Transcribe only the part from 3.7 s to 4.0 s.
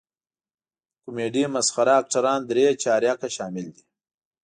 دي.